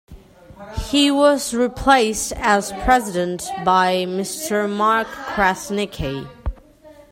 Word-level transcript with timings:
He 0.89 1.11
was 1.11 1.53
'replaced 1.53 2.33
as 2.37 2.71
President 2.83 3.43
by 3.63 4.05
Mr 4.07 4.67
Mark 4.67 5.05
Krasniqi. 5.07 6.27